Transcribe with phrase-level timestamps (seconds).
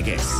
[0.00, 0.39] Euskadi Irratian Kirol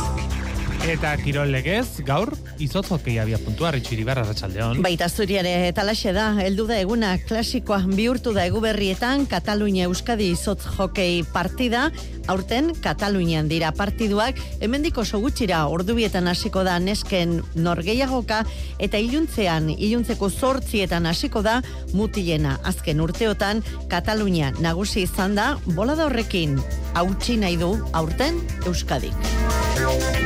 [1.01, 2.29] Eta kirol legez, gaur,
[2.61, 4.83] izotz hokei abia puntua, ritxiri barra ratxaldeon.
[4.85, 11.23] Baita zuriare talaxe da, heldu da eguna klasikoa bihurtu da eguberrietan Katalunia Euskadi izotz hokei
[11.33, 11.87] partida,
[12.29, 18.43] aurten Katalunian dira partiduak, hemendiko sogutxira ordubietan hasiko da nesken norgeiagoka,
[18.77, 21.63] eta iluntzean, iluntzeko zortzietan hasiko da
[21.97, 22.59] mutilena.
[22.61, 26.59] Azken urteotan, Katalunia nagusi izan da, bola horrekin,
[26.93, 28.37] hautsi nahi du, aurten
[28.67, 30.20] Euskadik.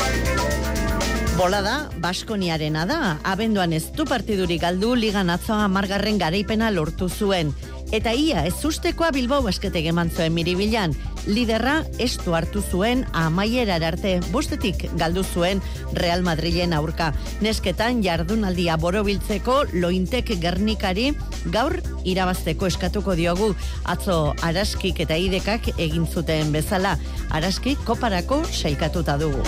[1.36, 7.50] Bolada, Baskoniarena da, abenduan ez du partidurik galdu ligan atzoa margarren garaipena lortu zuen.
[7.92, 10.96] Eta ia, ez ustekoa Bilbao basketek eman zuen miribilan.
[11.28, 15.62] Liderra estu hartu zuen amaiera arte bostetik galdu zuen
[15.92, 17.12] Real Madrilen aurka.
[17.44, 21.12] Nesketan jardunaldia borobiltzeko lointek gernikari
[21.52, 23.52] gaur irabazteko eskatuko diogu.
[23.84, 26.96] Atzo araskik eta idekak egin zuten bezala.
[27.30, 29.44] Araskik koparako sailkatuta dugu.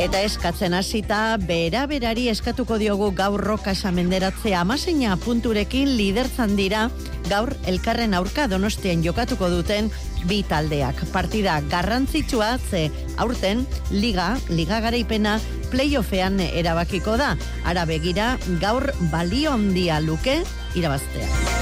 [0.00, 6.86] Eta eskatzen hasita bera berari eskatuko diogu gaur roka samenderatzea amaseina punturekin liderzan dira
[7.28, 9.92] gaur elkarren aurka donostian jokatuko duten
[10.24, 11.04] bi taldeak.
[11.12, 12.86] Partida garrantzitsua ze
[13.18, 15.36] aurten liga, liga garaipena
[15.68, 17.34] playoffean erabakiko da.
[17.68, 20.40] Ara begira gaur balio handia luke
[20.80, 21.59] irabaztea.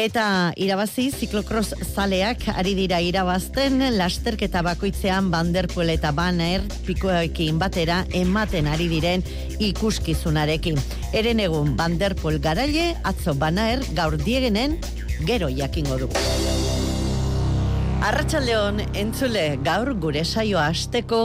[0.00, 8.70] Eta irabazi ziklokros zaleak ari dira irabazten lasterketa bakoitzean Vanderpoel eta Banner pikoekin batera ematen
[8.72, 9.26] ari diren
[9.60, 10.80] ikuskizunarekin.
[11.12, 14.80] Eren egun Vanderpoel garaile, atzo Banner gaur diegenen
[15.28, 16.14] gero jakingo du.
[18.00, 21.18] Arratxaldeon entzule gaur gure saioa asteko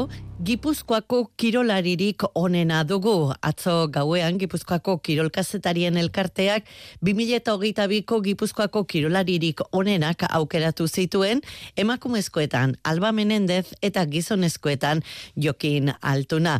[0.45, 3.31] Gipuzkoako kirolaririk onena dugu.
[3.39, 6.67] Atzo gauean Gipuzkoako kirolkazetarien elkarteak
[7.07, 11.39] 2008ko Gipuzkoako kirolaririk onenak aukeratu zituen
[11.77, 15.01] emakumezkoetan Alba Menendez eta gizonezkoetan
[15.39, 16.59] Jokin Altuna.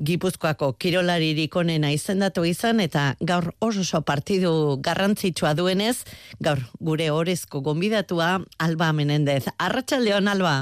[0.00, 6.04] Gipuzkoako kirolaririk onena izendatu izan eta gaur oso partidu garrantzitsua duenez,
[6.40, 9.44] gaur gure orezko gonbidatua Alba Menendez.
[9.58, 10.56] Arratsaldeon Alba.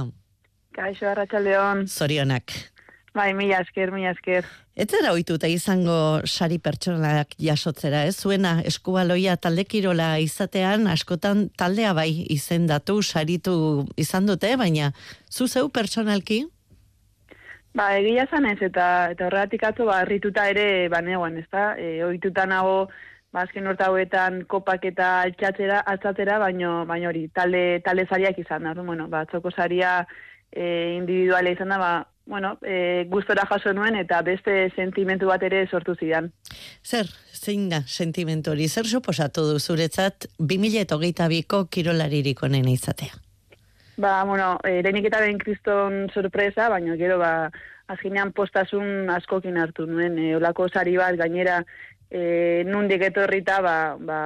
[0.75, 1.87] Kaixo, arratsaldeon.
[1.87, 2.53] Zorionak.
[3.15, 4.47] Bai, mila esker, mila esker.
[4.79, 8.15] Ez zera ohituta izango sari pertsonalak jasotzera, ez?
[8.23, 13.55] Zuena eskubaloia talde kirola izatean, askotan taldea bai izendatu, saritu
[13.99, 14.93] izan dute, baina
[15.29, 16.45] zu zeu pertsonalki?
[17.75, 21.77] Ba, egia zanez, eta, eta horregatik atzo, ba, harrituta ere, ba, negoen, ez da?
[21.79, 22.89] E, ohituta nago,
[23.31, 28.67] ba, azken urte hauetan kopak eta altxatzera, altxatzera, baino, baino hori, talde, talde zariak izan
[28.67, 30.01] da, bueno, ba, atzoko saria
[30.51, 31.93] e, individuala izan da, ba,
[32.31, 36.33] bueno, e, gustora jaso nuen eta beste sentimentu bat ere sortu zidan.
[36.83, 43.30] Zer, zein da sentimentu hori, zer suposatu du zuretzat 2008ko kirolaririk onena izatea?
[44.01, 47.51] Ba, bueno, e, lehenik eta ben kriston sorpresa, baina gero, ba,
[47.93, 51.59] azkenean postasun askokin hartu nuen, e, olako sari bat gainera
[52.09, 54.21] e, nundik etorrita, ba, ba,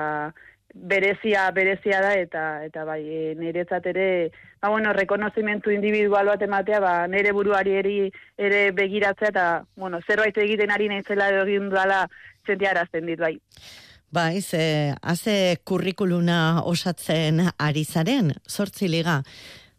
[0.74, 4.06] berezia berezia da eta eta bai e, niretzat ere
[4.60, 7.98] ba bueno rekonozimentu individual bat ematea ba nere buruari eri
[8.36, 9.46] ere begiratzea eta
[9.76, 12.08] bueno zerbait egiten ari naizela edo egin dela
[12.46, 13.38] sentiarazten dit bai.
[14.14, 19.22] Bai, ze haze kurrikuluna osatzen ari zaren, sortzi liga,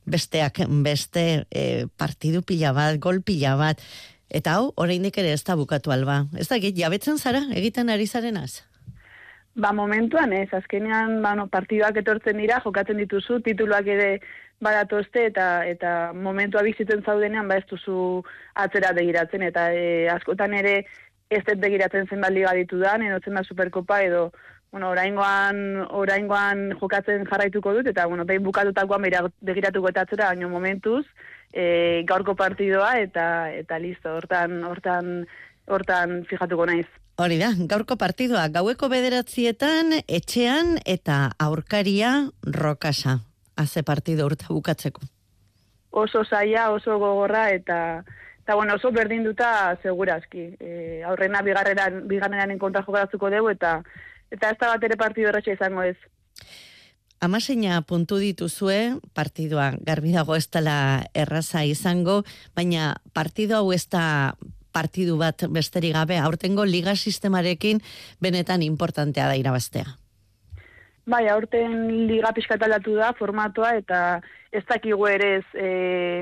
[0.06, 3.82] besteak beste e, partidu pila bat, gol pila bat,
[4.30, 6.26] eta hau, oraindik ere ez da bukatu alba.
[6.38, 8.64] Ez da, jabetzen zara, egiten ari zarenaz?
[9.56, 14.10] Ba, momentuan ez, azkenean ba, no, partiduak etortzen dira, jokatzen dituzu, tituluak ere
[14.64, 18.24] badatozte eta eta momentua bizitzen zaudenean ba ez duzu
[18.56, 20.76] atzera begiratzen eta e, askotan ere
[21.30, 24.30] ez dut begiratzen zen baldi baditu da, edo zen da superkopa edo
[24.76, 29.06] bueno, oraingoan, oraingoan jokatzen jarraituko dut, eta, bueno, behin bukatutakoan
[29.40, 31.06] begiratuko eta atzera, baino momentuz,
[31.54, 35.14] e, gaurko partidoa, eta, eta listo, hortan, hortan,
[35.72, 36.90] hortan fijatuko naiz.
[37.16, 42.10] Hori da, gaurko partidua, gaueko bederatzietan, etxean eta aurkaria
[42.44, 43.22] rokasa.
[43.56, 45.08] Haze partido urta bukatzeko.
[45.96, 47.78] Oso zaia, oso gogorra eta
[48.44, 50.50] eta bueno, oso berdinduta segurazki.
[50.60, 53.80] E, aurrena bigarreran, bigarrenan kontra jokaratzuko dugu eta
[54.36, 55.98] eta ez da bat ere partidu erratxa izango ez.
[57.26, 60.78] Amaseina puntu dituzue, partidua garbi dago ez dela
[61.16, 62.22] erraza izango,
[62.56, 64.36] baina partidu hau ez da
[64.76, 67.80] partidu bat besterik gabe, aurtengo liga sistemarekin
[68.22, 69.96] benetan importantea da irabaztea.
[71.06, 74.00] Bai, aurten liga piskataldatu da formatoa eta
[74.50, 75.68] ez dakigu ere ez e,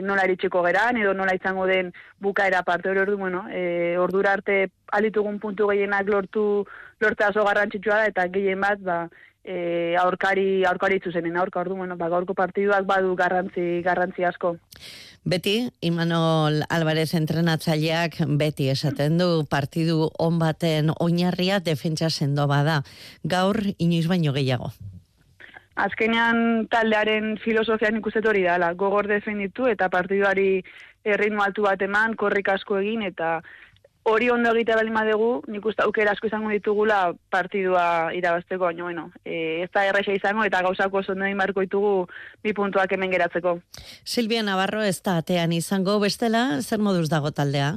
[0.04, 4.58] nola eritxeko geran edo nola izango den bukaera parte hori ordu, bueno, e, ordura arte
[4.92, 6.66] alitugun puntu gehienak lortu
[7.00, 8.98] lortzea oso garrantzitsua da eta gehien bat ba,
[9.44, 14.58] e, aurkari, aurkari itzuzenen aurka, ordu, bueno, ba, gaurko partiduak badu garrantzi, garrantzi asko.
[15.24, 22.82] Beti, Imanol Alvarez entrenatzaileak beti esaten du partidu on baten oinarria defentsa sendo bada.
[23.24, 24.74] Gaur inoiz baino gehiago.
[25.80, 30.62] Azkenean taldearen filosofian ikuset hori dela, gogor defenditu eta partiduari
[31.04, 33.40] erritmo altu bat eman, korrik asko egin eta
[34.04, 39.06] hori ondo egitea bali madegu, nik uste aukera asko izango ditugula partidua irabazteko, baina bueno,
[39.24, 41.94] e, ez da erresa izango eta gauzako oso ondo marko ditugu
[42.44, 43.60] bi puntuak hemen geratzeko.
[44.04, 47.76] Silvia Navarro ez da atean izango, bestela, zer moduz dago taldea?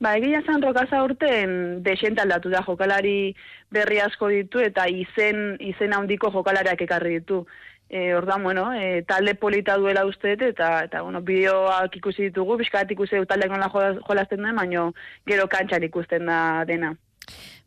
[0.00, 3.34] Ba, egia zan rokaza urten desent aldatu da jokalari
[3.72, 7.46] berri asko ditu eta izen, izen handiko jokalariak ekarri ditu.
[7.88, 12.90] E, ordan, bueno, e, talde polita duela uste eta, eta bueno, bideoak ikusi ditugu, bizkat
[12.90, 13.70] ikusi taldeak nola
[14.08, 14.88] jolazten duen, baino
[15.26, 16.96] gero kantxan ikusten da dena.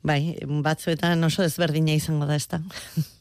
[0.04, 2.60] Bai, batzuetan oso ezberdina izango da ez da.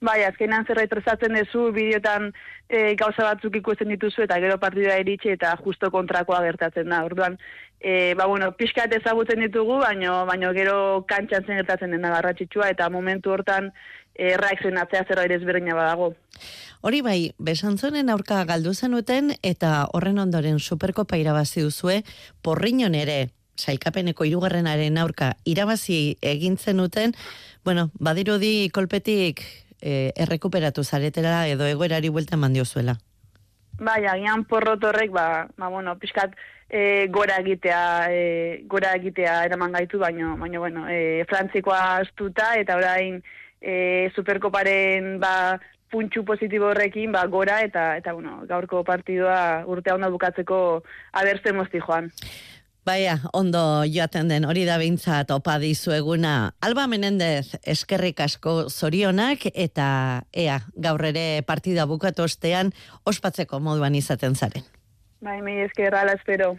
[0.00, 2.30] Bai, azkenean zerbait presatzen duzu, bideotan
[2.72, 7.02] e, gauza batzuk ikusten dituzu eta gero partidua iritsi eta justo kontrakoa gertatzen da.
[7.04, 7.36] Orduan,
[7.76, 10.78] e, ba, bueno, pixkat ezagutzen ditugu, baino, baino gero
[11.10, 13.68] kantxan zen gertatzen dena garratxitsua eta momentu hortan
[14.14, 16.14] erraik zen atzea zerra ere ezberdina badago.
[16.80, 22.02] Hori bai, besantzonen aurka galdu zenuten eta horren ondoren superkopa irabazi duzue,
[22.42, 23.28] porriñon ere,
[23.60, 27.12] sailkapeneko irugarrenaren aurka irabazi egin zenuten,
[27.64, 29.42] bueno, badirudi kolpetik
[29.80, 32.96] e, errekuperatu zaretela edo egoerari buelta eman diozuela.
[33.80, 36.32] Bai, agian porrotorrek, ba, ba bueno, pixkat,
[36.70, 42.76] e, gora egitea e, gora egitea eraman gaitu baino baino bueno e, frantzikoa astuta eta
[42.78, 43.20] orain
[43.60, 45.60] e, superkoparen ba,
[45.90, 51.82] puntxu positibo horrekin ba, gora eta eta bueno, gaurko partidua urte onda bukatzeko abertzen mozti
[51.82, 52.10] joan.
[52.86, 56.54] Baia, ondo joaten den hori da bintza topa dizueguna.
[56.64, 62.72] Alba Menendez, eskerrik asko zorionak eta ea, gaur ere partida bukatu ostean
[63.04, 64.64] ospatzeko moduan izaten zaren.
[65.20, 66.54] Bai, mi eskerra, espero.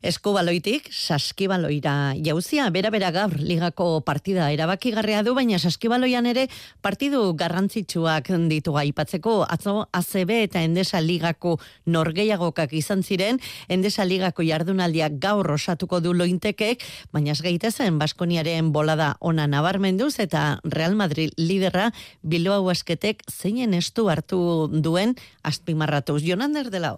[0.00, 2.14] Eskubaloitik, saskibaloira.
[2.24, 6.46] Jauzia, bera-bera gaur ligako partida erabakigarria du, baina saskibaloian ere
[6.80, 9.44] partidu garrantzitsuak ditu aipatzeko.
[9.44, 16.80] Atzo ACB eta Endesa ligako norgeiagokak izan ziren, Endesa ligako jardunaldiak gaur osatuko du lointekek,
[17.12, 21.90] baina esgaitezen Baskoniaren bolada ona nabarmenduz eta Real Madrid lidera
[22.22, 26.22] Bilbao esketek zeinen estu hartu duen azpimarratuz.
[26.24, 26.96] Jonander de la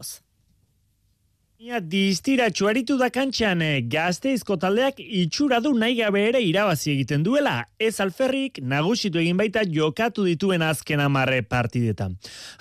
[1.62, 7.22] Ia distira txuaritu da kantxan eh, gazteizko taldeak itxura du nahi gabe ere irabazi egiten
[7.22, 7.68] duela.
[7.78, 12.16] Ez alferrik nagusitu egin baita jokatu dituen azken amarre partidetan.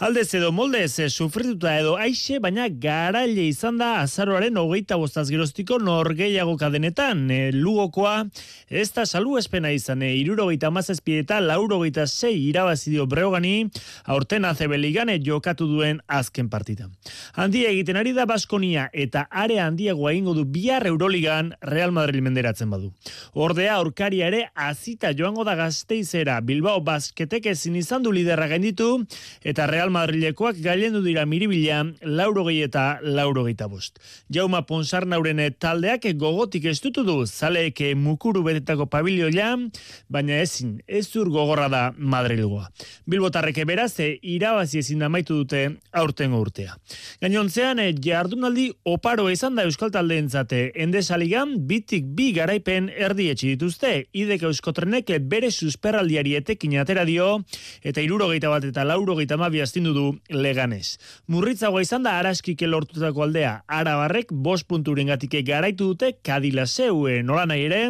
[0.06, 5.80] Aldez edo moldez e, sufrituta edo aixe, baina garaile izan da azaroaren hogeita bostaz geroztiko
[5.82, 7.26] norgeiago kadenetan.
[7.34, 8.28] E, lugokoa
[8.70, 13.66] ez da salu espena izan, e, irurogeita mazazpieta, laurogeita sei irabazi dio breogani,
[14.06, 16.92] aurten azebeligane jokatu duen azken partida.
[17.34, 22.70] Handi egiten ari da Baskonia eta are handiago egingo du bihar Euroligan Real Madrid menderatzen
[22.70, 22.92] badu.
[23.34, 29.06] Ordea aurkaria ere azita joango da gazteizera Bilbao basketek ezin izan du liderra gainditu
[29.44, 34.00] eta Real Madrilekoak gailendu dira miribila lauro eta lauro bost.
[34.30, 39.56] Jauma Ponsarnauren taldeak gogotik estutu du zaleek mukuru betetako pabilioia,
[40.10, 42.70] baina ezin, ez zur gogorra da Madrilgoa.
[43.06, 46.76] Bilbotarreke beraz, irabazi ezin da maitu dute aurtengo urtea.
[47.22, 53.92] Gainontzean, jardunaldi oparo izan da Euskal Taldeentzate endesaligan bitik bi garaipen erdi etxi dituzte.
[54.18, 57.44] Idek Euskotrenek bere susperraldiari etekin atera dio
[57.84, 60.98] eta irurogeita bat eta laurogeita mabi astindu du leganez.
[61.28, 63.62] Murritzagoa izan da araskike lortutako aldea.
[63.68, 67.82] Arabarrek bost punturen garaitu dute kadila zeue nola nahi ere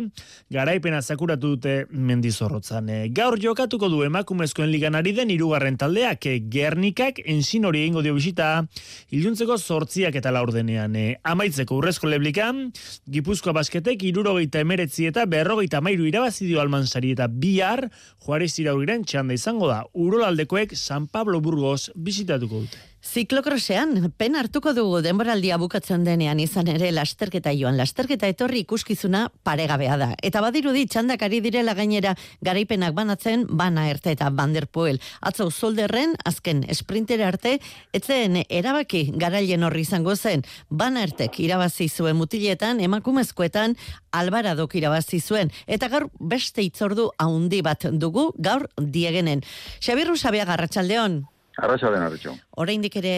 [0.49, 2.89] garaipena zakuratu dute mendizorrotzan.
[2.89, 8.65] E, gaur jokatuko du emakumezkoen liganari den irugarren taldeak Gernikak ensin hori egingo dio bisita
[9.11, 10.95] iluntzeko sortziak eta laurdenean zuzenean.
[10.95, 12.71] E, amaitzeko urrezko leblikan,
[13.09, 17.89] Gipuzkoa basketek irurogeita emeretzi eta berrogeita mairu irabazi dio almansari eta bihar,
[18.25, 22.90] Juarez irauriren txanda izango da, urolaldekoek San Pablo Burgos bizitatuko dute.
[23.01, 27.73] Ziklokrosean, pen hartuko dugu denboraldia bukatzen denean izan ere lasterketa joan.
[27.79, 30.09] Lasterketa etorri ikuskizuna paregabea da.
[30.21, 32.13] Eta badirudi txandak ari direla gainera
[32.45, 35.01] garaipenak banatzen, bana erte eta banderpoel.
[35.25, 37.55] Atzo zolderren, azken sprinter arte,
[37.91, 43.75] etzen erabaki garaien horri izango zen, bana ertek irabazi zuen mutiletan, emakumezkoetan,
[44.13, 45.49] albaradok irabazi zuen.
[45.65, 49.41] Eta gaur beste itzordu haundi bat dugu, gaur diegenen.
[49.81, 51.23] Xabirru Sabia Garratxaldeon.
[51.61, 52.33] Arraxa den arretxo.
[52.57, 53.15] Oraindik ere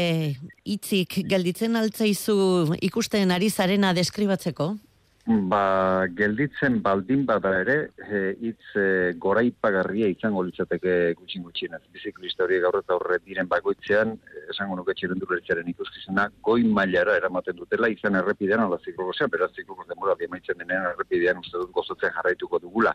[0.67, 2.35] hitzik gelditzen altzaizu
[2.83, 4.73] ikusten ari zarena deskribatzeko?
[5.23, 8.87] Ba, gelditzen baldin bada ere, e, hitz e,
[9.23, 11.79] goraipagarria izango litzateke gutxin gutxienez.
[11.95, 17.55] Biziklista hori gaur eta horre diren bagoitzean, e, esango nuke txirenduleritxaren ikuskizena, goi mailara eramaten
[17.55, 22.59] dutela, izan errepidean, ala ziklokosea, beraz ziklokos demora diemaitzen denean errepidean uste dut gozotzen jarraituko
[22.65, 22.91] dugula.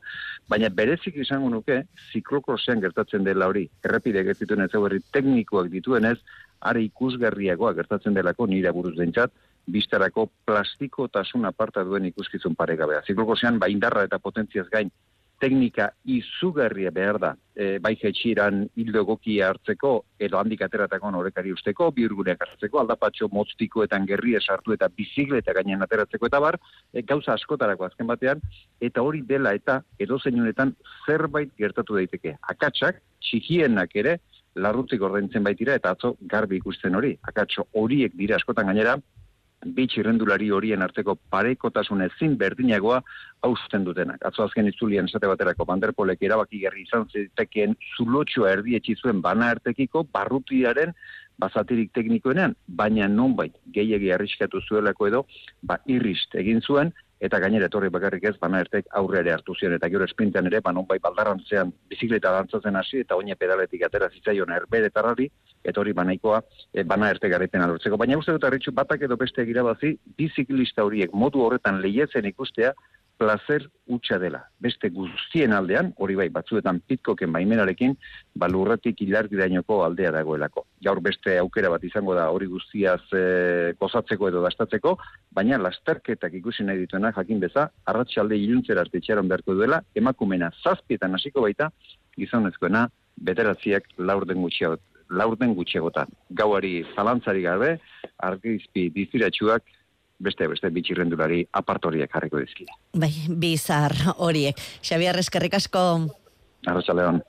[0.52, 1.80] Baina berezik izango nuke,
[2.12, 6.18] ziklokosean gertatzen dela hori, errepide gertituen ez teknikoak dituenez,
[6.60, 9.32] are ikusgarriagoa gertatzen delako nire buruz dentzat,
[9.68, 13.02] biztarako plastikotasun aparta duen ikuskizun paregabea.
[13.06, 14.90] Ziklokosean, ba indarra eta potentziaz gain,
[15.38, 21.90] teknika izugarria behar da, e, bai jetxiran hildo egokia hartzeko, edo handik ateratako norekari usteko,
[21.94, 26.58] biurguneak hartzeko, aldapatxo motztikoetan gerria sartu eta bizikleta gainen ateratzeko eta bar,
[26.92, 28.42] e, gauza askotarako azken batean,
[28.80, 30.74] eta hori dela eta edo zeinunetan
[31.06, 32.34] zerbait gertatu daiteke.
[32.54, 34.18] Akatsak, txikienak ere,
[34.58, 37.12] larrutzik ordaintzen baitira eta atzo garbi ikusten hori.
[37.30, 38.96] Akatso horiek dira askotan gainera,
[39.66, 43.00] bi txirrendulari horien arteko parekotasun ezin berdinagoa
[43.46, 44.22] hausten dutenak.
[44.24, 50.04] Atzo azken itzulian esate baterako banderpolek erabaki gerri izan zitekeen zulotxoa erdietxi zuen bana ertekiko
[50.12, 50.94] barrutiaren
[51.38, 55.20] bazatirik teknikoenean, baina nonbait gehiegi arriskatu zuelako edo,
[55.62, 59.74] ba irrist egin zuen, eta gainera etorri bakarrik ez bana ertek aurre ere hartu zion.
[59.74, 64.52] Eta gero esprintean ere ba bai baldarrantzean bizikleta dantzatzen hasi eta oine pedaletik atera zitzaion
[64.52, 65.28] erbere tarrari
[65.64, 69.42] eta hori banaikoa e, bana erte garaipen alortzeko baina uste dut arritxu batak edo beste
[69.42, 72.72] egirabazi biziklista horiek modu horretan lehiatzen ikustea
[73.18, 74.40] placer utxa dela.
[74.62, 77.96] Beste guztien aldean, hori bai, batzuetan pitkoken baimenarekin,
[78.38, 80.64] balurretik ilargidainoko aldea dagoelako.
[80.84, 83.22] Gaur beste aukera bat izango da hori guztiaz e,
[83.80, 84.96] gozatzeko edo dastatzeko,
[85.34, 91.42] baina lasterketak ikusi nahi dituenak jakin beza, arratsalde iluntzera arte beharko duela, emakumena zazpietan hasiko
[91.42, 91.72] baita,
[92.16, 96.10] gizonezkoena, bederatziak laurden gutxiagot laurden gutxegotan.
[96.30, 97.78] Gauari zalantzari gabe,
[98.18, 99.64] argizpi diziratxuak
[100.18, 102.74] beste beste bitxirrendulari apartoriek jarriko dizkide.
[102.98, 104.58] Bai, bizar horiek.
[104.82, 105.84] Xabier eskerrik asko.
[106.66, 107.22] Arratsaldeon.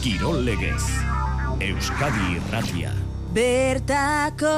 [0.00, 0.82] Kirol legez.
[1.60, 2.92] Euskadi Irratia.
[3.34, 4.54] Bertako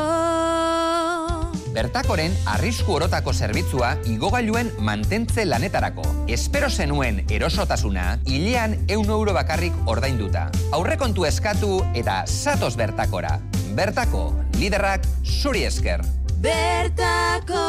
[1.72, 6.04] Bertakoren arrisku orotako zerbitzua igogailuen mantentze lanetarako.
[6.28, 10.50] Espero zenuen erosotasuna, hilean eun euro bakarrik ordainduta.
[10.76, 13.38] Aurrekontu eskatu eta satos bertakora.
[13.76, 14.26] Bertako,
[14.60, 16.04] liderrak zuri esker.
[16.42, 17.68] Bertako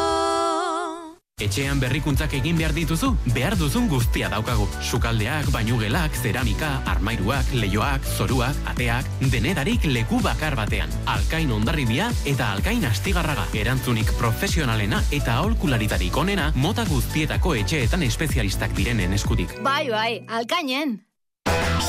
[1.43, 4.65] Etxean berrikuntzak egin behar dituzu, behar duzun guztia daukagu.
[4.81, 10.93] Sukaldeak, bainugelak, zeramika, armairuak, leioak, zoruak, ateak, denetarik leku bakar batean.
[11.05, 13.45] Alkain ondarribia eta alkain astigarraga.
[13.53, 19.57] Erantzunik profesionalena eta aholkularitarik onena mota guztietako etxeetan espezialistak direnen eskutik.
[19.65, 21.01] Bai, bai, alkainen.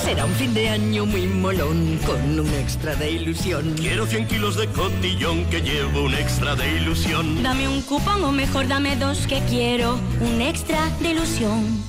[0.03, 3.75] Será un fin de año muy molón con un extra de ilusión.
[3.77, 7.43] Quiero 100 kilos de cotillón que llevo un extra de ilusión.
[7.43, 11.83] Dame un cupón o mejor dame dos que quiero un extra de ilusión.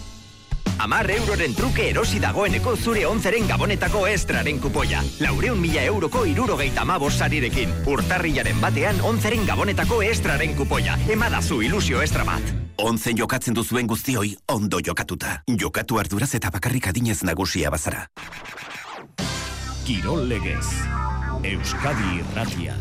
[0.78, 5.04] Amar euroren truke erosi dagoeneko zure onzeren gabonetako estraren kupoia.
[5.20, 7.74] Laureun mila euroko irurogeita amabos sarirekin.
[7.86, 11.00] Urtarrilaren batean onzeren gabonetako estraren kupoia.
[11.08, 12.65] Emadazu ilusio estra bat.
[12.78, 15.40] Onzen jokatzen duzuen guztioi ondo jokatuta.
[15.62, 18.08] Jokatu arduraz eta bakarrik adinez nagusia bazara.
[19.86, 20.66] Kirol legez.
[21.46, 22.76] Euskadi Irratia.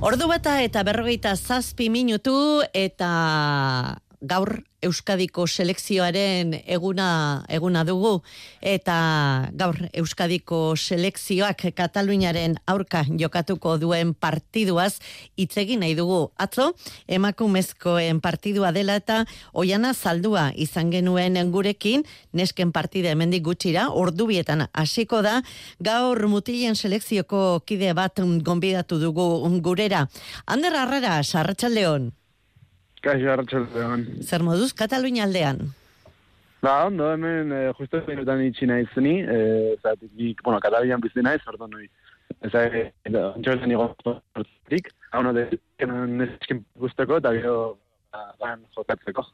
[0.00, 3.10] Ordu bata eta berrogeita zazpi minutu eta
[4.20, 8.20] gaur Euskadiko selekzioaren eguna eguna dugu
[8.62, 15.00] eta gaur Euskadiko selekzioak Kataluniaren aurka jokatuko duen partiduaz
[15.36, 16.30] hitz egin nahi dugu.
[16.38, 16.74] Atzo
[17.08, 25.22] emakumezkoen partidua dela eta oiana zaldua izan genuen gurekin nesken partide hemendik gutxira ordubietan hasiko
[25.22, 25.42] da
[25.80, 30.06] gaur mutilen selekzioko kide bat gonbidatu dugu gurera.
[30.46, 32.17] Ander Arrara, Sarratxaldeon.
[33.02, 34.06] Kaixo, arratxaldean.
[34.22, 35.62] Zer moduz, Katalunia aldean?
[36.62, 41.22] Ba, ondo, hemen, eh, justo minutan itxi nahi zuni, eh, zatik, nik, bueno, Katalunian bizi
[41.22, 41.88] nahi, zertu noi.
[42.42, 47.78] Eza, eh, antxoetan nigo zortik, hau no, neskin guzteko, eta gero,
[48.40, 49.24] ban, jokatzeko.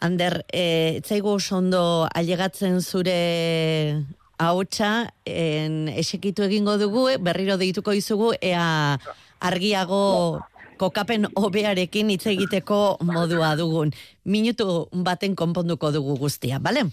[0.00, 4.04] Ander, eh, etzaigu ondo ailegatzen zure
[4.38, 8.98] ahotsa en esekitu egingo dugu, eh, berriro deituko izugu, ea
[9.40, 10.42] argiago
[10.76, 13.92] kokapen hobearekin hitz egiteko modua dugun.
[14.24, 16.86] Minutu baten konponduko dugu guztia, bale?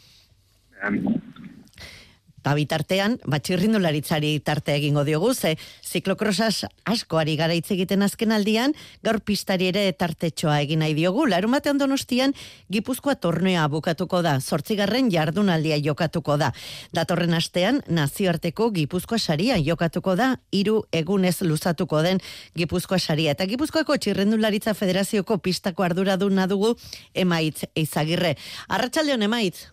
[2.44, 8.74] Ta bitartean, batxirrindularitzari tarte egingo diogu, ze ziklokrosas askoari gara hitz egiten azken aldian,
[9.04, 12.34] gaur pistari ere tartetxoa egin nahi diogu, larumatean donostian
[12.72, 16.52] Gipuzkoa tornea bukatuko da, zortzigarren jardunaldia jokatuko da.
[16.94, 22.20] Datorren astean, nazioarteko Gipuzkoa saria jokatuko da, hiru egunez luzatuko den
[22.58, 23.32] Gipuzkoa saria.
[23.32, 26.76] Eta Gipuzkoako txirrendularitza federazioko pistako arduraduna dugu
[27.14, 28.36] emaitz eizagirre.
[28.68, 29.73] Arratxaldeon emaitz?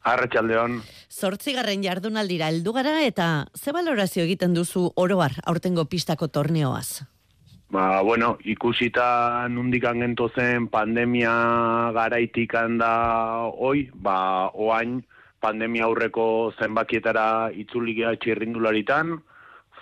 [0.00, 0.80] Arratxaldeon.
[1.12, 7.02] Zortzigarren jardunaldira heldu gara eta ze balorazio egiten duzu oroar aurtengo pistako torneoaz?
[7.70, 12.94] Ba, bueno, ikusita nundik angento zen pandemia garaitik da
[13.46, 15.04] hoi, ba, oain
[15.40, 19.20] pandemia aurreko zenbakietara itzuligea txirrindularitan,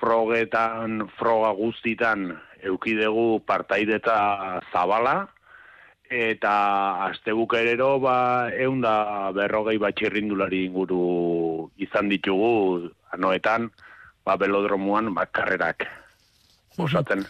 [0.00, 5.28] frogetan, froga guztitan eukidegu partaideta zabala,
[6.10, 13.70] eta aste bukerero ba ehun da berrogei batxirrindulari inguru izan ditugu anoetan
[14.24, 15.84] ba belodromuan bakarrerak
[16.78, 17.24] osatzen.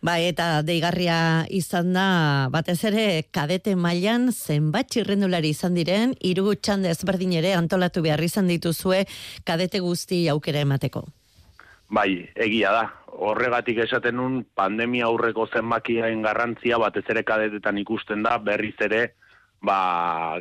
[0.00, 3.04] Ba, eta deigarria izan da, batez ere,
[3.36, 9.04] kadete mailan zenbat txirrendulari izan diren, hiru txande ezberdin ere antolatu behar izan dituzue
[9.44, 11.04] kadete guzti aukera emateko.
[11.90, 12.84] Bai, egia da.
[13.10, 19.00] Horregatik esaten nun pandemia aurreko zenbakiaen garrantzia batez ere kadetetan ikusten da berriz ere
[19.60, 20.38] ba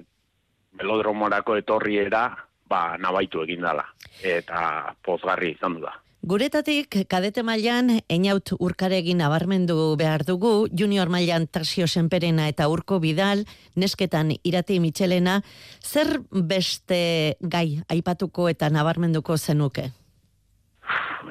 [0.78, 2.28] melodromorako etorriera
[2.70, 3.88] ba nabaitu egin dala
[4.22, 5.96] eta pozgarri izan du da.
[6.30, 13.46] Guretatik kadete mailan einaut urkaregin nabarmendu behar dugu, junior mailan Tarsio Senperena eta Urko Bidal,
[13.76, 15.40] nesketan Irati Michelena,
[15.80, 19.90] zer beste gai aipatuko eta nabarmenduko zenuke?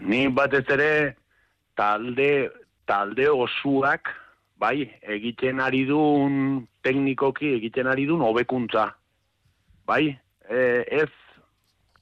[0.03, 1.17] Ni batez ere
[1.77, 2.51] talde
[2.87, 4.11] talde osuak
[4.59, 8.89] bai egiten ari duen teknikoki egiten ari duen hobekuntza.
[9.87, 10.05] Bai
[10.51, 10.61] e,
[11.03, 11.11] ez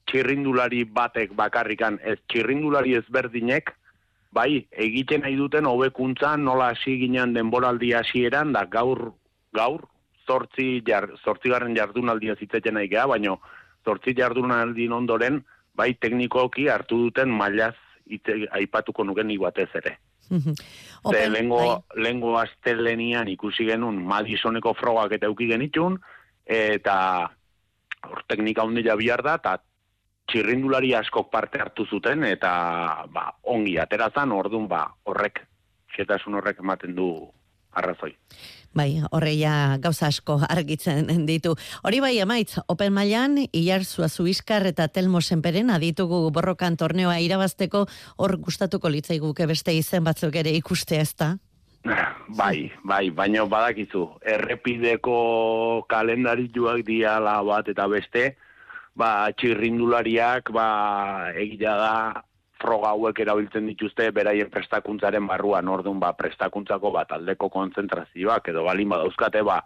[0.07, 3.73] txirrindulari batek bakarrikan ez txirrindulari ezberdinek
[4.31, 9.11] bai egiten nahi duten hobekuntza nola hasi ginen denboraldi hasieran da gaur
[9.53, 9.85] gaur
[10.27, 13.39] zortzi jar, zortzigarren jardunaldia zitzeten nahi geha, baino
[13.85, 15.43] zortzi jardunaldin ondoren
[15.75, 17.75] bai teknikoki hartu duten mailaz
[18.09, 19.97] ite, aipatuko nuken batez ere.
[20.27, 22.03] Ze lengo, bai.
[22.03, 25.99] lengo astelenian ikusi genuen Madisoneko frogak eta euki genitun,
[26.45, 27.29] eta
[28.03, 29.57] hor teknika hundila bihar da, eta
[30.27, 35.39] txirrindulari askok parte hartu zuten, eta ba, ongi aterazan, orduan ba, horrek,
[35.95, 37.09] xetasun horrek ematen du
[37.77, 38.15] arrazoi.
[38.77, 41.55] Bai, horreia gauza asko argitzen ditu.
[41.87, 47.87] Hori bai, amaitz, Open Mailan, Iar Zuazu eta Telmo Senperen aditugu borrokan torneoa irabazteko
[48.17, 51.37] hor gustatuko litzaiguke beste izen batzuk ere ikustea ez da?
[52.37, 58.35] Bai, bai, baino badakizu, errepideko kalendarituak diala bat eta beste,
[58.99, 62.23] ba, txirrindulariak, ba, egia da,
[62.61, 68.89] froga hauek erabiltzen dituzte beraien prestakuntzaren barruan orduan ba prestakuntzako bat aldeko kontzentrazioak edo balin
[68.89, 69.61] badauzkate ba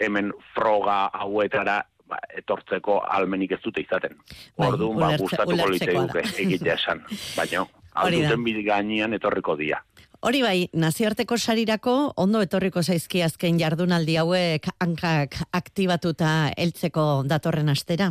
[0.00, 4.16] hemen froga hauetara ba, etortzeko almenik ez dute izaten.
[4.56, 7.02] Bai, orduan ba gustatuko liteke egitea esan,
[7.36, 7.66] baina
[8.02, 9.80] alduten bide gainean etorriko dia.
[10.26, 18.10] Hori bai, nazioarteko sarirako ondo etorriko zaizki azken jardunaldi hauek hankak aktibatuta heltzeko datorren astera.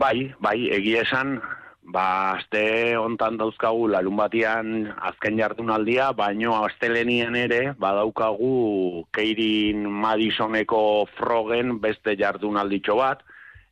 [0.00, 1.38] Bai, bai, egia esan,
[1.82, 11.78] Ba, azte ontan dauzkagu larun batian azken jardunaldia, baino astelenian ere badaukagu Keirin Madisoneko frogen
[11.80, 13.24] beste jardunalditxo bat,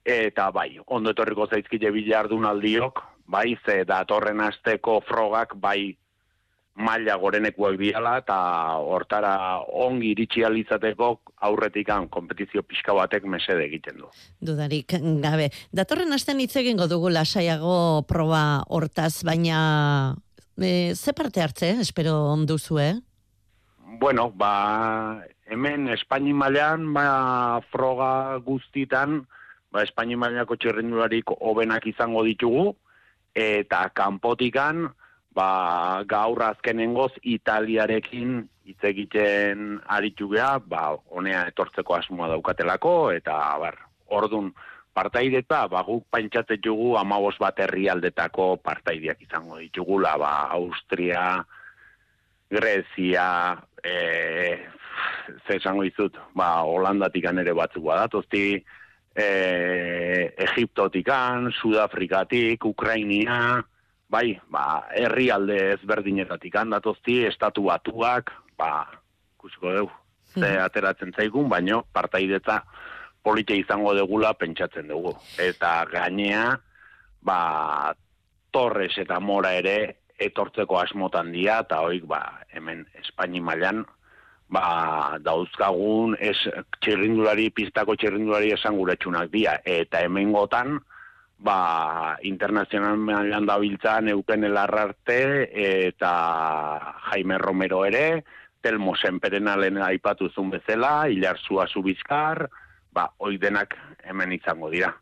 [0.05, 5.95] eta bai, ondo etorriko zaizkile bi jardunaldiok, bai, ze datorren asteko frogak bai
[6.79, 8.37] maila gorenekuak diala eta
[8.79, 9.33] hortara
[9.67, 11.11] ongi iritsi alizateko
[11.49, 14.11] aurretikan kompetizio pixka batek mesede egiten du.
[14.41, 15.51] Dudarik gabe.
[15.75, 20.15] Datorren astean hitz egingo dugu lasaiago proba hortaz, baina
[20.55, 22.95] e, ze parte hartze, espero onduzu, eh?
[23.99, 29.25] Bueno, ba, hemen Espaini mailan ba, froga guztitan,
[29.73, 32.71] ba, Espaini mailako txerrendularik hobenak izango ditugu,
[33.35, 34.93] eta kanpotikan,
[35.39, 43.79] ba, gaur azkenengoz Italiarekin hitz egiten aritu gea, ba, honea etortzeko asmoa daukatelako, eta, bar,
[44.19, 44.51] ordun
[44.99, 51.39] partaideta, ba, guk paintxate jugu amabos bat herrialdetako partaideak izango ditugula, ba, Austria,
[52.51, 53.29] Grezia,
[53.85, 53.95] e,
[55.47, 58.47] ze esango izut, ba, Holandatik ere batzuk badatozti,
[59.15, 59.29] e,
[60.51, 63.63] Egiptotikan, Sudafrikatik, Ukrainia,
[64.09, 68.87] bai, ba, herri alde ezberdinetatik handatozti, estatu batuak, ba,
[69.37, 69.93] kusiko dugu,
[70.35, 70.65] ze hmm.
[70.65, 72.63] ateratzen zaigun, baino partaidetza
[73.23, 75.15] polite izango degula pentsatzen dugu.
[75.39, 76.51] Eta gainea,
[77.21, 77.95] ba,
[78.51, 79.79] Torres eta Mora ere
[80.19, 82.23] etortzeko asmotan dira, eta hoik, ba,
[82.55, 83.85] hemen Espaini mailan
[84.49, 86.37] ba, dauzkagun ez
[86.81, 90.79] txirrindulari, pistako txirrindulari esan guretsunak dira, eta hemen gotan,
[91.39, 95.21] ba, internazional mailan dabiltzan euken elarrarte
[95.87, 96.13] eta
[97.11, 98.25] Jaime Romero ere,
[98.61, 102.49] Telmo Senperenalen aipatu zuen bezala, Ilarzua Zubizkar,
[102.93, 104.93] ba, hoi denak hemen izango dira.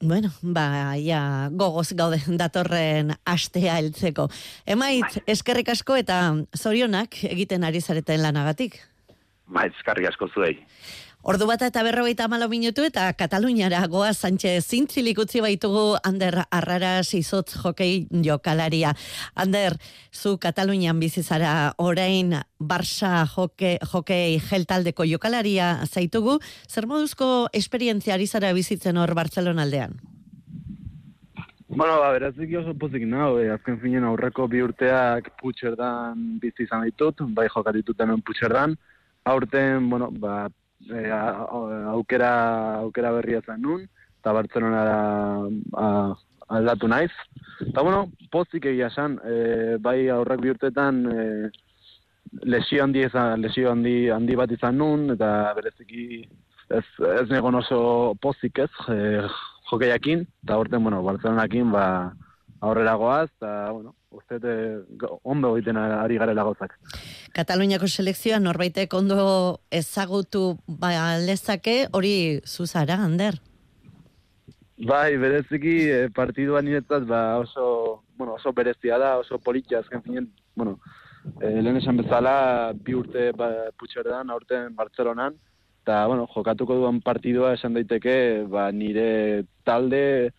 [0.00, 4.28] Bueno, ba, ja, gogoz gaude datorren astea heltzeko.
[4.64, 6.22] Emait, eskerrik asko eta
[6.56, 8.80] zorionak egiten ari zareten lanagatik.
[9.50, 10.54] Ba, eskerrik asko zuei.
[11.20, 17.12] Ordu bat eta berrogeita malo minutu eta Kataluniara goa Sánchez zintzilik utzi baitugu Ander Arraras
[17.12, 18.94] izotz jokei jokalaria.
[19.36, 19.76] Ander,
[20.10, 28.54] zu Katalunian bizizara orain Barça joke, jokei geltaldeko jokalaria zaitugu, zer moduzko esperientzia ari zara
[28.56, 30.00] bizitzen hor Barcelona aldean?
[31.68, 33.50] Bueno, ba, berazik oso pozik nago, eh?
[33.52, 38.78] azken finen aurreko bi urteak putxerdan bizi izan ditut, bai jokatitut hemen putxerdan,
[39.28, 40.48] aurten, bueno, ba,
[40.88, 41.06] e,
[41.94, 42.32] aukera,
[42.80, 43.86] aukera berria zen nun,
[44.20, 44.98] eta Bartzelonara
[46.50, 47.12] aldatu naiz.
[47.66, 51.24] Eta bueno, pozik egia esan, e, bai aurrak bihurtetan e,
[52.46, 56.24] lesio handi, ezan, lesio handi, handi bat izan nun, eta bereziki
[56.70, 56.84] ez,
[57.20, 57.80] ez negon oso
[58.22, 59.22] pozik ez, e,
[59.70, 61.86] jokeiakin, eta aurten, bueno, Bartzelonakin, ba,
[62.60, 64.38] aurrera goaz, eta, bueno, uste
[65.22, 66.74] ondo egiten ari garela gauzak.
[67.36, 73.38] Kataluniako selekzioa norbaitek ondo ezagutu ba, lezake hori zuzara, Ander?
[74.80, 80.30] Bai, bereziki eh, partidua niretzat ba, oso, bueno, oso berezia da, oso politia, azken finen,
[80.56, 80.78] bueno,
[81.40, 85.36] eh, lehen esan bezala, bi urte ba, putxerdan, aurten Bartzelonan,
[85.84, 88.16] eta, bueno, jokatuko duen partidua esan daiteke,
[88.48, 90.32] ba, nire talde,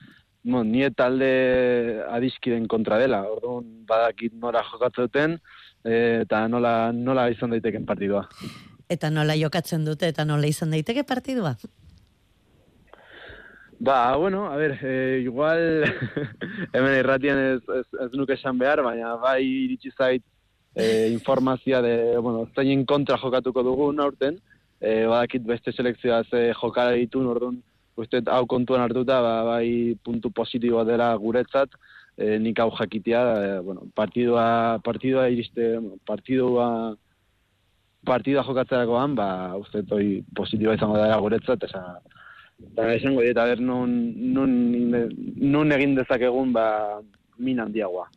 [0.44, 5.38] bueno, nire talde adiskiren kontra dela, orduan badakit nora jokatzen
[5.84, 8.28] e, eta nola, nola izan daiteken partidua.
[8.90, 11.56] Eta nola jokatzen dute eta nola izan daiteke partidua?
[13.82, 15.84] Ba, bueno, a ver, eh, igual
[16.74, 20.22] hemen irratian ez, ez, ez nuke esan behar, baina bai iritsi zait
[20.76, 24.38] eh, informazioa de, bueno, zein kontra jokatuko dugu aurten,
[24.80, 27.58] eh, badakit beste selekzioa ze jokara ditu, orduan,
[28.02, 31.78] uste hau kontuan hartuta, ba, bai puntu positibo dela guretzat,
[32.18, 35.74] e, nik hau jakitea, e, bueno, partidua, partidua iriste,
[36.08, 36.68] partidua,
[38.06, 39.30] partidua jokatzerakoan, ba,
[39.62, 41.84] uste toi positiboa izango dela guretzat, esa,
[42.72, 43.98] eta esango dieta, ber, nun,
[44.34, 44.56] nun,
[45.56, 46.66] nun egin dezakegun, ba,
[47.42, 48.08] min handiagoa.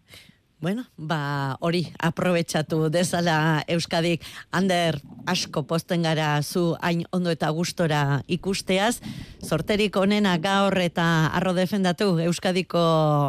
[0.64, 4.96] Bueno, ba, hori, aprobetsatu dezala Euskadik, Ander,
[5.28, 9.02] asko posten gara zu hain ondo eta gustora ikusteaz,
[9.44, 11.04] sorterik onena gaur eta
[11.36, 12.80] arro defendatu Euskadiko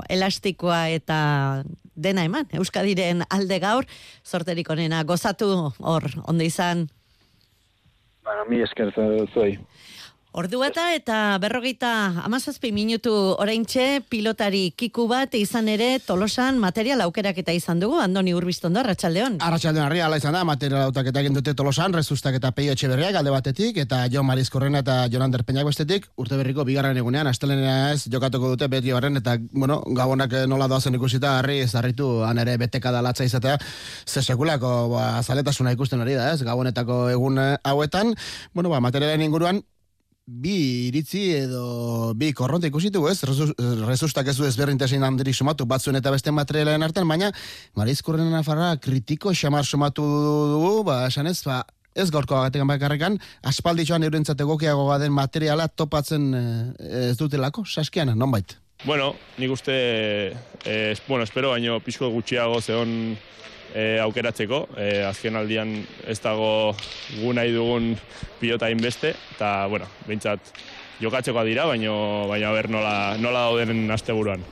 [0.07, 1.19] elastikoa eta
[2.07, 3.83] dena eman, Euskadiren alde gaur,
[4.23, 6.87] sorterik onena gozatu hor, ondo izan?
[8.23, 9.59] Bueno, mi esker zuei.
[10.35, 11.89] Ordu bata eta berrogeita
[12.27, 18.33] amazazpi minutu oraintxe pilotari kiku bat izan ere tolosan material aukerak eta izan dugu, Andoni
[18.35, 19.37] Urbiztondo, Arratxaldeon.
[19.39, 23.31] Arratxaldeon, arri, ala izan da, material autak eta dute tolosan, rezustak eta peio etxe alde
[23.31, 28.09] batetik, eta Jo Mariz Korrena eta Jonan Derpeñak bestetik, urte berriko bigarren egunean, astelenea ez,
[28.11, 32.57] jokatuko dute beti horren, eta, bueno, gabonak nola doazen ikusita, harri, ez harritu, han ere
[32.57, 33.55] beteka da latza izatea,
[34.05, 38.13] ze sekulako, ba, zaletasuna ikusten hori da, ez, gabonetako egun hauetan,
[38.53, 39.63] bueno, ba, materialen inguruan,
[40.25, 43.21] bi iritzi edo bi korronte ikusitu, ez?
[43.85, 47.31] Rezustak ez du ezberdintasin handirik sumatu, batzuen eta beste materialen artean, baina
[47.77, 51.61] Marizkurren Nafarra kritiko xamar sumatu dugu, ba, esan ez, ba,
[51.93, 58.33] ez gaurko bagatekan bakarrekan, aspalditxoan eurentzat egokiago baden materiala topatzen eh, ez dutelako, saskian, non
[58.33, 58.57] bait?
[58.83, 60.35] Bueno, nik uste,
[60.65, 63.15] eh, bueno, espero baino pixko gutxiago zeon
[63.73, 64.67] e, aukeratzeko.
[64.77, 65.71] E, azken aldian
[66.07, 66.75] ez dago
[67.17, 67.95] gu nahi dugun
[68.39, 70.39] pilota beste, eta, bueno, behintzat
[71.01, 71.91] jokatzeko dira, baina
[72.27, 74.43] baina ber nola, nola dauden asteburuan.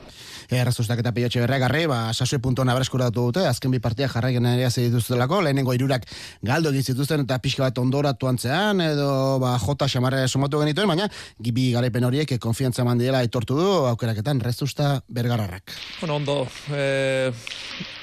[0.52, 4.86] Errazustak eta pilotxe berregarri, ba, sasue puntuan abraskuratu dute, azken bi partia jarraiken ere hasi
[4.88, 6.06] dituztelako, lehenengo irurak
[6.44, 11.08] galdo egin zituzten eta pixka bat ondoratu antzean, edo ba, jota xamarra sumatu genituen, baina
[11.42, 15.74] gibi garaipen horiek konfiantza mandiela aitortu du, aukeraketan rezusta bergararrak.
[16.00, 16.36] Bueno, ondo,
[16.72, 17.32] e,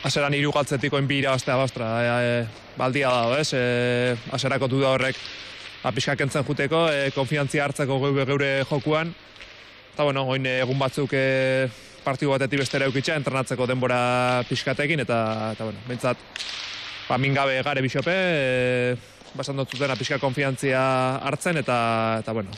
[0.08, 5.20] aseran iru galtzetiko enbira aztea bastra, e, e, baldia da, ez, e, aserako da horrek,
[5.84, 9.14] apiskak ba, entzen juteko, e, konfiantzia hartzeko geure, geure jokuan,
[9.94, 11.70] eta bueno, oin egun batzuk e,
[12.04, 15.20] partidu batetik bestera eukitza, entrenatzeko denbora pixkatekin, eta,
[15.56, 16.22] eta bueno, bintzat,
[17.10, 18.96] ba, mingabe gare bisope, e,
[19.36, 20.82] basan dut zuten pixka konfiantzia
[21.24, 21.78] hartzen, eta,
[22.24, 22.50] eta bueno,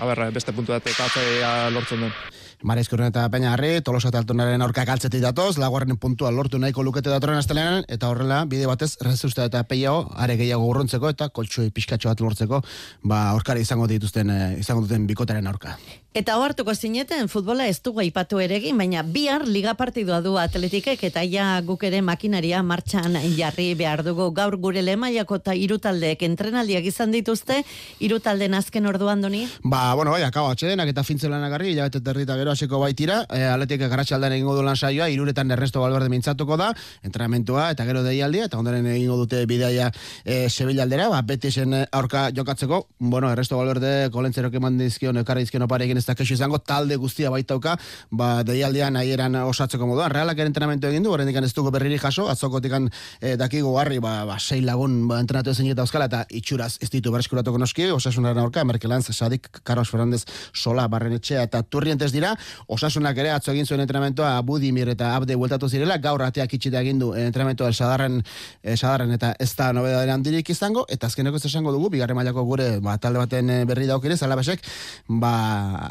[0.00, 2.14] aber, beste puntu bat eta lortzen den.
[2.62, 7.10] Mareiz eta Peña Harri, Tolosa eta Altonaren aurka galtzetik datoz, laguarren puntua lortu nahiko lukete
[7.10, 12.08] datorren astelenan, eta horrela, bide batez, rezusta eta peiago, are gehiago urrontzeko, eta koltsoi pixkatxo
[12.08, 12.62] bat lortzeko,
[13.02, 15.76] ba, aurkari izango dituzten, eh, izango duten bikotaren aurka.
[16.12, 21.00] Eta ohartuko zineten futbola ez dugu aipatu ere egin, baina bihar liga partidua du atletikek
[21.08, 24.26] eta ja guk ere makinaria martxan jarri behar dugu.
[24.36, 27.62] Gaur gure lemaiako eta irutaldeek entrenaldiak izan dituzte,
[28.04, 29.46] irutalden azken orduan doni?
[29.64, 33.46] Ba, bueno, bai, akabo atxedenak eta fintzelanak agarri, ja bete territa gero hasiko baitira, e,
[33.48, 36.74] atletik garatxaldan egingo du lan saioa, iruretan erresto balberde mintzatuko da,
[37.08, 39.88] entrenamentua eta gero deialdia, eta ondaren egingo dute bidaia
[40.26, 41.48] e, Sevilla aldera, ba, beti
[41.88, 46.58] aurka jokatzeko, bueno, erresto balberde kolentzerok eman dizkion, ekarri dizkion oparekin ez da kexu izango
[46.58, 47.76] talde guztia baitauka,
[48.10, 50.10] ba deialdean nahieran osatzeko moduan.
[50.12, 52.74] Realak ere entrenamendu egin du, oraindik ez dugu berriri jaso, atzokotik
[53.20, 56.90] e, dakigu harri ba, ba sei lagun ba entrenatu ezin eta euskala eta itxuraz ez
[56.90, 62.34] ditu berreskuratuko noski, osasunaren aurka Merkelanz, Sadik, Carlos Fernandez, Sola, Barrenetxea eta Turrientes dira.
[62.66, 66.98] Osasunak ere atzo egin zuen entrenamentua Budimir eta Abde bueltatu zirela, gaur ateak itxita egin
[67.02, 68.22] du entrenamentua Sadarren,
[68.62, 72.44] e, Sadarren eta ez da nobedaderen handirik izango eta azkeneko ez esango dugu bigarren mailako
[72.48, 74.64] gure ba, talde baten e, berri daukirez, alabesek,
[75.08, 75.32] ba,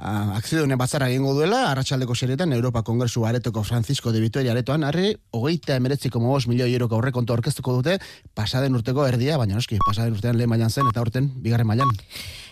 [0.01, 5.75] akzidune batzara egingo duela, arratsaldeko serietan Europa Kongresu aretoko Francisco de Vitoria aretoan, harri, hogeita
[5.77, 7.99] emeretziko mogos milioi euroko aurrekontu aurkeztuko dute,
[8.33, 11.93] pasaden urteko erdia, baina noski, pasaden urtean lehen mailan zen, eta urten bigarren mailan.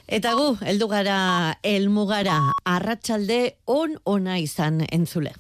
[0.07, 1.19] Eta gu, heldu gara,
[1.63, 5.33] elmugara, arratsalde on ona izan entzule.